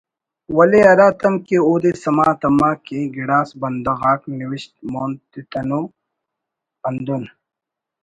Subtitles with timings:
[0.55, 5.81] ولے ہرا تم کہ اودے سما تما کہ گڑاس بندغ آک نوشت مون تتنو
[6.85, 7.23] ہندن